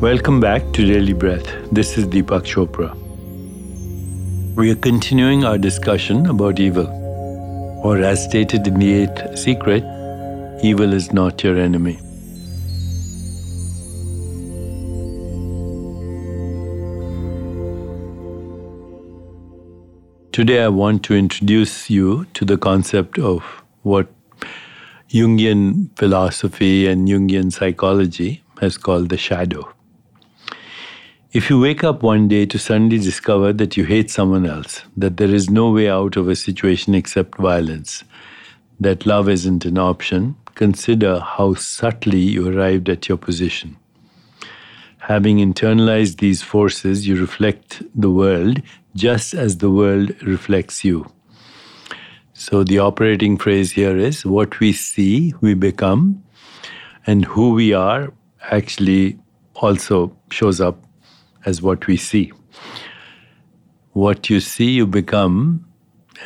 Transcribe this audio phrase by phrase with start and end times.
[0.00, 1.46] Welcome back to Daily Breath.
[1.70, 2.94] This is Deepak Chopra.
[4.56, 6.88] We are continuing our discussion about evil.
[7.82, 9.84] Or, as stated in the eighth secret,
[10.62, 11.94] evil is not your enemy.
[20.32, 23.42] Today, I want to introduce you to the concept of
[23.82, 24.08] what
[25.08, 29.70] Jungian philosophy and Jungian psychology has called the shadow.
[31.34, 35.16] If you wake up one day to suddenly discover that you hate someone else, that
[35.16, 38.04] there is no way out of a situation except violence,
[38.78, 43.76] that love isn't an option, consider how subtly you arrived at your position.
[44.98, 48.62] Having internalized these forces, you reflect the world
[48.94, 51.04] just as the world reflects you.
[52.34, 56.22] So, the operating phrase here is what we see, we become,
[57.08, 58.12] and who we are
[58.52, 59.18] actually
[59.56, 60.83] also shows up
[61.44, 62.32] as what we see.
[63.92, 65.64] What you see, you become,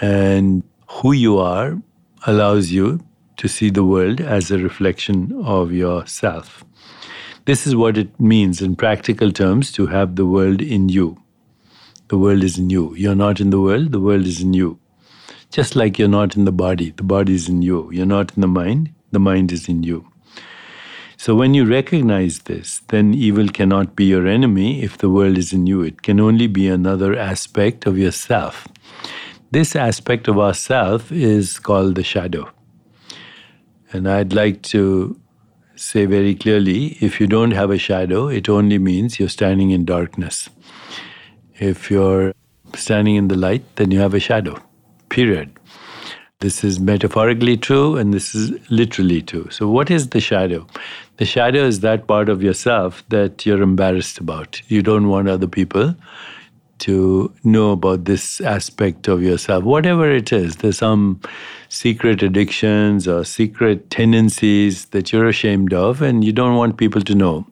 [0.00, 1.78] and who you are
[2.26, 3.00] allows you
[3.36, 6.64] to see the world as a reflection of yourself.
[7.44, 11.16] This is what it means in practical terms to have the world in you.
[12.08, 12.94] The world is in you.
[12.94, 14.78] You're not in the world, the world is in you.
[15.50, 17.90] Just like you're not in the body, the body is in you.
[17.90, 20.06] You're not in the mind, the mind is in you.
[21.20, 25.52] So when you recognize this, then evil cannot be your enemy if the world is
[25.52, 25.82] in you.
[25.82, 28.68] It can only be another aspect of yourself.
[29.50, 32.48] This aspect of ourself is called the shadow.
[33.92, 35.18] And I'd like to
[35.74, 39.84] say very clearly if you don't have a shadow, it only means you're standing in
[39.84, 40.48] darkness.
[41.58, 42.32] If you're
[42.76, 44.62] standing in the light, then you have a shadow,
[45.08, 45.50] period.
[46.41, 49.49] This is metaphorically true and this is literally true.
[49.50, 50.69] So, what is the shadow?
[51.16, 54.62] The shadow is that part of yourself that you're embarrassed about.
[54.69, 55.97] You don't want other people
[56.87, 60.54] to know about this aspect of yourself, whatever it is.
[60.59, 61.21] There's some
[61.71, 67.16] secret addictions or secret tendencies that you're ashamed of, and you don't want people to
[67.16, 67.49] know.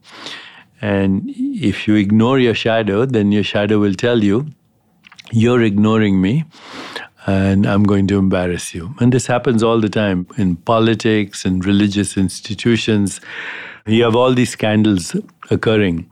[0.80, 4.46] And if you ignore your shadow, then your shadow will tell you,
[5.32, 6.44] You're ignoring me
[7.26, 8.94] and I'm going to embarrass you.
[9.00, 13.20] And this happens all the time in politics and religious institutions.
[13.86, 15.16] You have all these scandals
[15.50, 16.08] occurring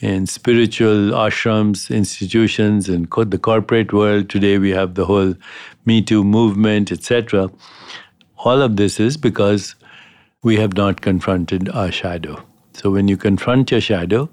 [0.00, 4.28] in spiritual ashrams, institutions, and the corporate world.
[4.28, 5.34] Today we have the whole
[5.86, 7.50] Me Too movement, etc.
[8.38, 9.74] All of this is because
[10.42, 12.40] we have not confronted our shadow.
[12.74, 14.28] So when you confront your shadow,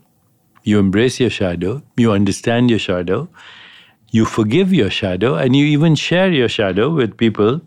[0.63, 3.29] you embrace your shadow, you understand your shadow,
[4.11, 7.61] you forgive your shadow and you even share your shadow with people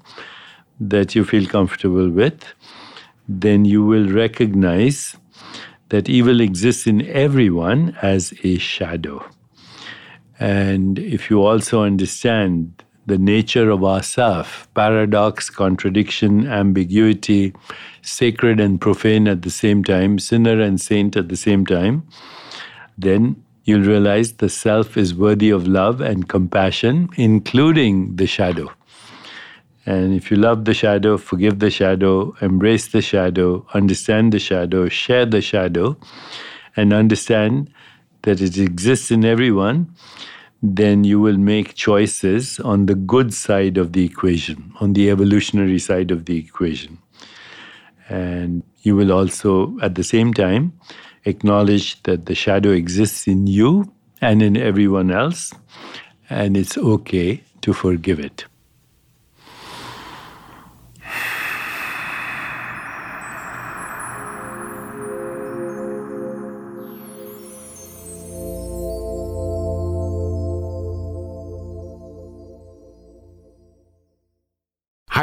[0.78, 2.44] that you feel comfortable with,
[3.27, 5.16] then you will recognize
[5.88, 9.25] that evil exists in everyone as a shadow.
[10.38, 17.54] And if you also understand the nature of ourself, paradox, contradiction, ambiguity,
[18.03, 22.07] sacred and profane at the same time, sinner and saint at the same time,
[22.97, 28.71] then you'll realize the self is worthy of love and compassion, including the shadow.
[29.87, 34.89] And if you love the shadow, forgive the shadow, embrace the shadow, understand the shadow,
[34.89, 35.97] share the shadow,
[36.77, 37.71] and understand
[38.22, 39.95] that it exists in everyone,
[40.63, 45.78] then you will make choices on the good side of the equation, on the evolutionary
[45.78, 46.99] side of the equation.
[48.09, 50.72] And you will also, at the same time,
[51.24, 55.53] acknowledge that the shadow exists in you and in everyone else,
[56.30, 58.44] and it's okay to forgive it.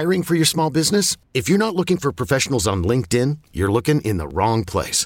[0.01, 1.15] Hiring for your small business?
[1.33, 5.05] If you're not looking for professionals on LinkedIn, you're looking in the wrong place.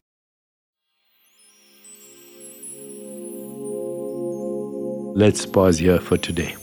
[5.13, 6.60] Let's pause here for today.